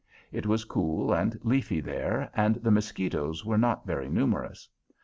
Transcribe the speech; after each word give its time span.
It 0.31 0.47
was 0.47 0.63
cool 0.65 1.13
and 1.13 1.39
leafy 1.43 1.79
there, 1.79 2.31
and 2.33 2.55
the 2.55 2.71
mosquitoes 2.71 3.45
were 3.45 3.59
not 3.59 3.85
very 3.85 4.09
numerous. 4.09 4.67